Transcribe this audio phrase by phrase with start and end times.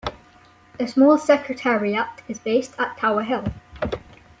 [0.79, 3.53] A small secretariat is based at Tower Hill.